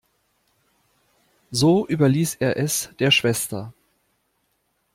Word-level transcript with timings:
So 1.51 1.85
überließ 1.85 2.33
er 2.39 2.57
es 2.57 2.89
der 2.97 3.11
Schwester. 3.11 3.71